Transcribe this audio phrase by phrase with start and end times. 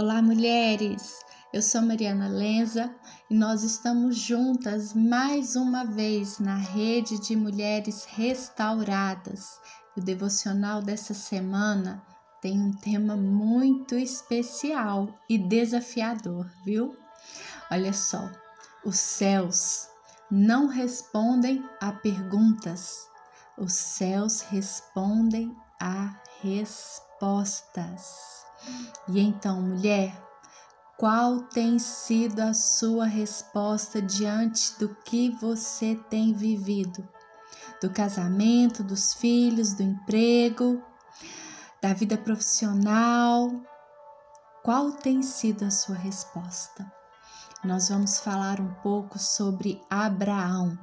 [0.00, 1.18] Olá, mulheres!
[1.52, 2.94] Eu sou Mariana Lenza
[3.28, 9.58] e nós estamos juntas mais uma vez na rede de mulheres restauradas.
[9.96, 12.00] O devocional dessa semana
[12.40, 16.96] tem um tema muito especial e desafiador, viu?
[17.68, 18.30] Olha só,
[18.84, 19.88] os céus
[20.30, 23.08] não respondem a perguntas,
[23.58, 28.46] os céus respondem a respostas.
[29.08, 30.14] E então, mulher,
[30.96, 37.08] qual tem sido a sua resposta diante do que você tem vivido?
[37.80, 40.82] Do casamento, dos filhos, do emprego,
[41.80, 43.50] da vida profissional?
[44.62, 46.90] Qual tem sido a sua resposta?
[47.64, 50.78] Nós vamos falar um pouco sobre Abraão.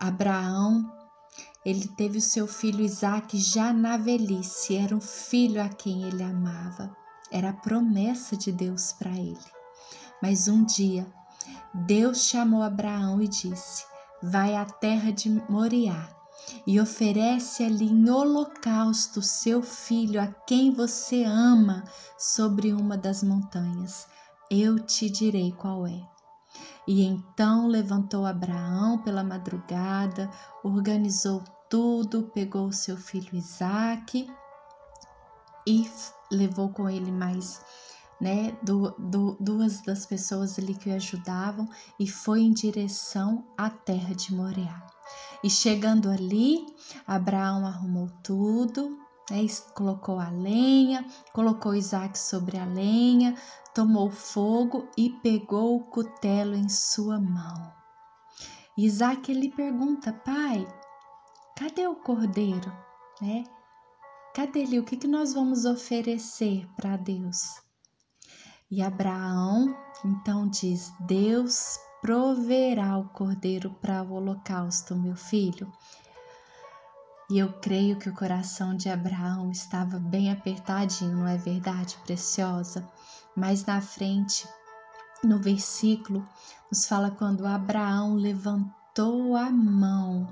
[0.00, 0.97] Abraão
[1.64, 6.22] ele teve o seu filho Isaac já na velhice, era um filho a quem ele
[6.22, 6.94] amava,
[7.30, 9.38] era a promessa de Deus para ele.
[10.22, 11.06] Mas um dia,
[11.74, 13.84] Deus chamou Abraão e disse:
[14.22, 16.08] Vai à terra de Moriá
[16.66, 21.84] e oferece ali em holocausto seu filho a quem você ama
[22.18, 24.06] sobre uma das montanhas.
[24.50, 26.17] Eu te direi qual é.
[26.86, 30.30] E então levantou Abraão pela madrugada,
[30.62, 34.28] organizou tudo, pegou seu filho Isaac
[35.66, 35.90] e
[36.30, 37.60] levou com ele mais
[38.20, 43.70] né, do, do, duas das pessoas ali que o ajudavam e foi em direção à
[43.70, 44.86] terra de Moriá.
[45.42, 46.66] E chegando ali,
[47.06, 48.98] Abraão arrumou tudo,
[49.30, 53.36] né, colocou a lenha, colocou Isaac sobre a lenha,
[53.78, 57.72] tomou fogo e pegou o cutelo em sua mão.
[58.76, 60.66] Isaac lhe pergunta, pai,
[61.56, 62.72] cadê o cordeiro,
[63.22, 63.44] né?
[64.34, 64.80] Cadê ele?
[64.80, 67.62] O que, que nós vamos oferecer para Deus?
[68.68, 69.72] E Abraão
[70.04, 75.72] então diz: Deus proverá o cordeiro para o holocausto, meu filho.
[77.30, 82.88] E eu creio que o coração de Abraão estava bem apertadinho, não é verdade, preciosa?
[83.36, 84.48] Mas na frente,
[85.22, 86.26] no versículo,
[86.70, 90.26] nos fala quando Abraão levantou a mão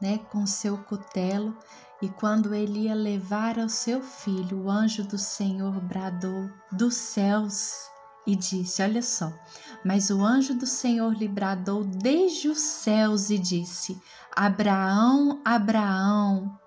[0.00, 1.56] né, com seu cutelo,
[2.00, 7.91] e quando ele ia levar ao seu filho, o anjo do Senhor bradou dos céus
[8.26, 9.32] e disse: Olha só,
[9.84, 14.00] mas o anjo do Senhor lhe bradou desde os céus e disse:
[14.34, 16.58] Abraão, Abraão.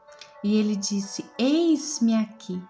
[0.43, 2.61] E ele disse: Eis-me aqui.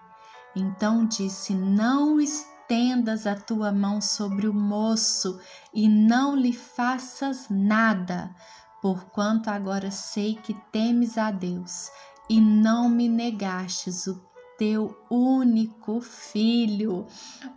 [0.55, 5.39] Então disse: Não estendas a tua mão sobre o moço
[5.73, 8.33] e não lhe faças nada,
[8.81, 11.89] porquanto agora sei que temes a Deus
[12.29, 17.05] e não me negastes o teu único filho.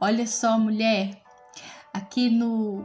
[0.00, 1.22] Olha só, mulher,
[1.92, 2.84] aqui no,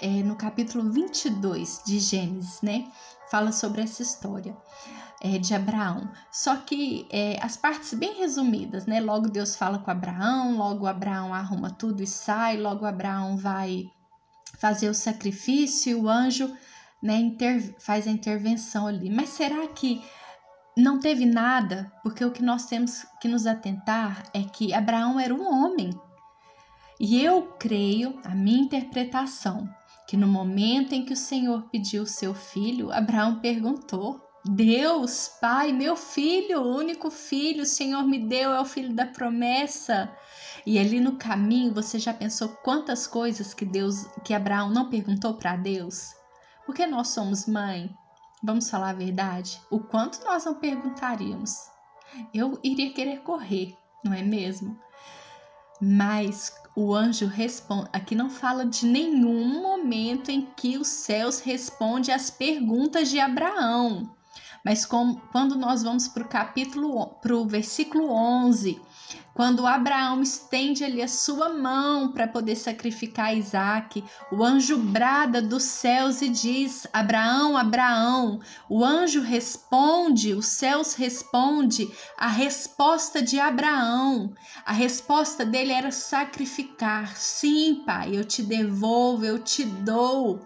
[0.00, 2.90] é, no capítulo 22 de Gênesis, né?
[3.30, 4.56] Fala sobre essa história.
[5.22, 6.10] É, de Abraão.
[6.30, 9.00] Só que é, as partes bem resumidas, né?
[9.00, 13.90] Logo Deus fala com Abraão, logo Abraão arruma tudo e sai, logo Abraão vai
[14.58, 16.54] fazer o sacrifício e o anjo
[17.02, 17.16] né,
[17.78, 19.10] faz a intervenção ali.
[19.10, 20.04] Mas será que
[20.76, 21.90] não teve nada?
[22.02, 25.90] Porque o que nós temos que nos atentar é que Abraão era um homem.
[27.00, 29.68] E eu creio, a minha interpretação,
[30.06, 35.96] que no momento em que o Senhor pediu seu filho, Abraão perguntou: Deus, Pai, meu
[35.96, 40.10] filho, o único filho, o Senhor me deu, é o filho da promessa.
[40.64, 45.34] E ali no caminho, você já pensou quantas coisas que Deus, que Abraão não perguntou
[45.34, 46.14] para Deus?
[46.64, 47.90] Porque nós somos mãe,
[48.46, 51.68] vamos falar a verdade, o quanto nós não perguntaríamos.
[52.32, 54.78] Eu iria querer correr, não é mesmo?
[55.82, 62.14] Mas o anjo responde, aqui não fala de nenhum momento em que os céus respondem
[62.14, 64.14] às perguntas de Abraão.
[64.64, 68.80] Mas com, quando nós vamos para o capítulo, para o versículo 11,
[69.36, 74.02] quando Abraão estende ali a sua mão para poder sacrificar Isaac,
[74.32, 78.40] o anjo brada dos céus e diz: Abraão, Abraão.
[78.66, 81.86] O anjo responde, os céus responde
[82.16, 84.32] a resposta de Abraão.
[84.64, 87.14] A resposta dele era sacrificar.
[87.14, 90.40] Sim, pai, eu te devolvo, eu te dou.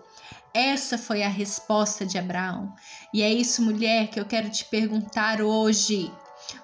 [0.53, 2.75] Essa foi a resposta de Abraão.
[3.15, 6.13] E é isso, mulher, que eu quero te perguntar hoje.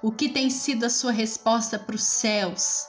[0.02, 2.84] O que tem sido a sua resposta para os céus?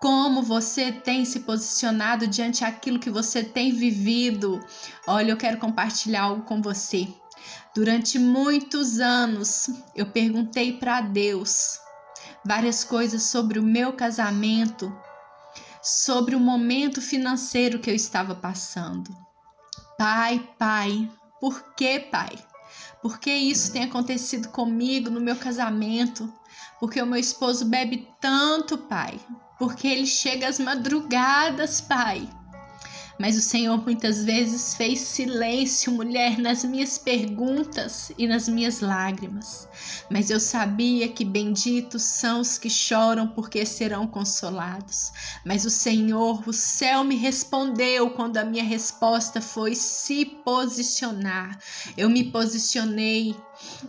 [0.00, 4.60] Como você tem se posicionado diante aquilo que você tem vivido?
[5.06, 7.06] Olha, eu quero compartilhar algo com você.
[7.74, 11.78] Durante muitos anos, eu perguntei para Deus
[12.44, 14.92] várias coisas sobre o meu casamento,
[15.82, 19.10] sobre o momento financeiro que eu estava passando.
[19.96, 22.36] Pai, pai, por que, pai?
[23.00, 26.32] Por que isso tem acontecido comigo no meu casamento?
[26.78, 29.20] Porque o meu esposo bebe tanto, pai.
[29.58, 32.28] Porque ele chega às madrugadas, pai.
[33.18, 39.68] Mas o Senhor muitas vezes fez silêncio, mulher, nas minhas perguntas e nas minhas lágrimas.
[40.10, 45.12] Mas eu sabia que benditos são os que choram, porque serão consolados.
[45.44, 51.58] Mas o Senhor, o céu me respondeu quando a minha resposta foi se posicionar.
[51.96, 53.36] Eu me posicionei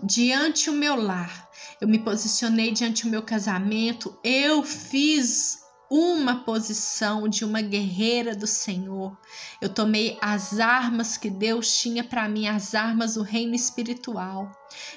[0.04, 1.50] diante o meu lar.
[1.82, 5.63] Eu me posicionei diante o meu casamento, eu fiz
[5.94, 9.16] uma posição de uma guerreira do Senhor.
[9.62, 14.52] Eu tomei as armas que Deus tinha para mim, as armas do reino espiritual.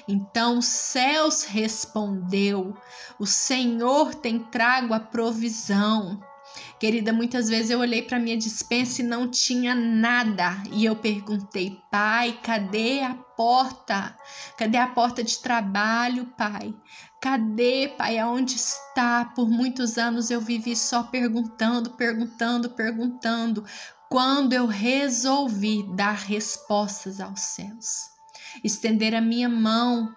[0.07, 2.75] Então os céus respondeu:
[3.19, 6.19] O Senhor tem trago a provisão.
[6.79, 11.81] Querida, muitas vezes eu olhei para minha dispensa e não tinha nada, e eu perguntei:
[11.89, 14.15] "Pai, cadê a porta?
[14.55, 16.75] Cadê a porta de trabalho, pai?
[17.19, 18.19] Cadê, pai?
[18.19, 19.25] Aonde está?
[19.25, 23.65] Por muitos anos eu vivi só perguntando, perguntando, perguntando.
[24.07, 28.11] Quando eu resolvi dar respostas aos céus,
[28.63, 30.15] estender a minha mão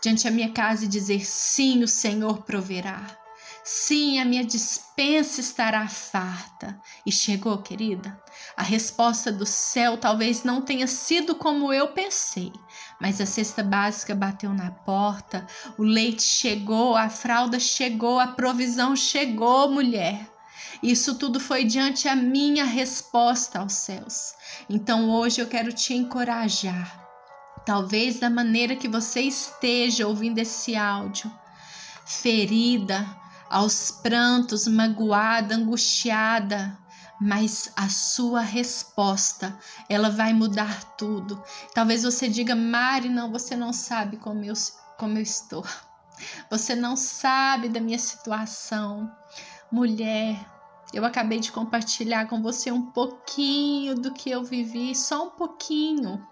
[0.00, 3.25] diante da minha casa e dizer: sim, o Senhor proverá.
[3.68, 6.80] Sim, a minha dispensa estará farta.
[7.04, 8.16] E chegou, querida.
[8.56, 12.52] A resposta do céu talvez não tenha sido como eu pensei,
[13.00, 15.44] mas a cesta básica bateu na porta,
[15.76, 20.32] o leite chegou, a fralda chegou, a provisão chegou, mulher.
[20.80, 24.32] Isso tudo foi diante a minha resposta aos céus.
[24.70, 27.04] Então hoje eu quero te encorajar.
[27.64, 31.28] Talvez da maneira que você esteja ouvindo esse áudio,
[32.04, 33.04] ferida,
[33.48, 36.76] aos prantos, magoada, angustiada,
[37.20, 39.58] mas a sua resposta,
[39.88, 41.42] ela vai mudar tudo.
[41.74, 44.54] Talvez você diga, Mari, não, você não sabe como eu,
[44.98, 45.64] como eu estou.
[46.50, 49.10] Você não sabe da minha situação.
[49.70, 50.38] Mulher,
[50.92, 56.26] eu acabei de compartilhar com você um pouquinho do que eu vivi, só um pouquinho.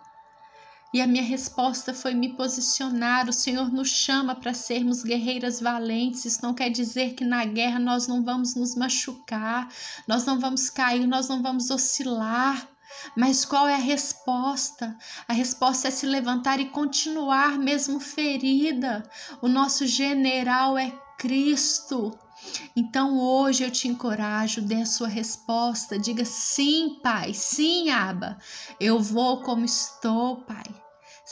[0.94, 3.28] E a minha resposta foi me posicionar.
[3.28, 6.24] O Senhor nos chama para sermos guerreiras valentes.
[6.24, 9.68] Isso não quer dizer que na guerra nós não vamos nos machucar,
[10.06, 12.68] nós não vamos cair, nós não vamos oscilar.
[13.16, 14.96] Mas qual é a resposta?
[15.26, 19.02] A resposta é se levantar e continuar mesmo ferida.
[19.42, 22.16] O nosso general é Cristo.
[22.76, 28.38] Então hoje eu te encorajo, dê a sua resposta, diga sim, Pai, sim, Aba,
[28.78, 30.83] eu vou como estou, Pai.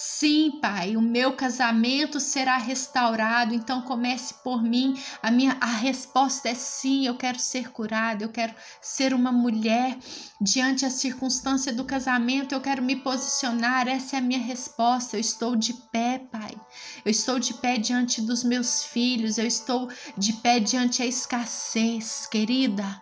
[0.04, 5.00] Sim, Pai, o meu casamento será restaurado, então comece por mim.
[5.22, 9.96] A minha a resposta é sim, eu quero ser curada, eu quero ser uma mulher
[10.40, 13.86] diante da circunstância do casamento, eu quero me posicionar.
[13.86, 15.16] Essa é a minha resposta.
[15.16, 16.60] Eu estou de pé, Pai.
[17.04, 19.88] Eu estou de pé diante dos meus filhos, eu estou
[20.18, 23.00] de pé diante a escassez, querida.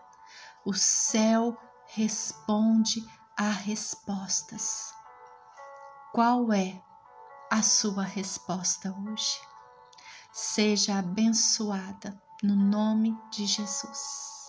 [0.66, 1.56] O céu
[1.94, 3.02] responde
[3.38, 4.92] a respostas.
[6.12, 6.89] Qual é
[7.50, 9.40] a sua resposta hoje?
[10.32, 14.39] Seja abençoada no nome de Jesus.